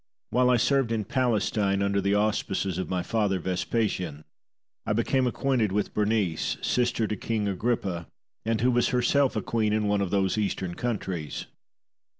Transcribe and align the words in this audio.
Titus. 0.01 0.29
While 0.35 0.49
I 0.49 0.57
served 0.57 0.91
in 0.91 1.05
Palestine 1.05 1.83
under 1.83 2.01
the 2.01 2.15
auspices 2.15 2.79
of 2.79 2.89
my 2.89 3.03
father, 3.03 3.37
Vespasian, 3.39 4.23
I 4.83 4.93
became 4.93 5.27
acquainted 5.27 5.71
with 5.71 5.93
Berenice, 5.93 6.57
sister 6.63 7.05
to 7.05 7.15
King 7.15 7.47
Agrippa, 7.47 8.07
and 8.43 8.61
who 8.61 8.71
was 8.71 8.87
herself 8.87 9.35
a 9.35 9.43
queen 9.43 9.73
in 9.73 9.85
one 9.87 10.01
of 10.01 10.09
those 10.09 10.39
Eastern 10.39 10.73
countries. 10.73 11.45